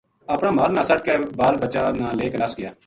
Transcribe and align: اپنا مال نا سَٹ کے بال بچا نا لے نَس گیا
اپنا 0.33 0.49
مال 0.57 0.71
نا 0.77 0.83
سَٹ 0.89 0.99
کے 1.05 1.13
بال 1.39 1.55
بچا 1.61 1.81
نا 1.99 2.07
لے 2.17 2.27
نَس 2.41 2.51
گیا 2.59 2.71